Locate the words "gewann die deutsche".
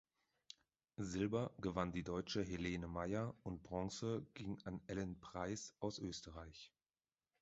1.61-2.41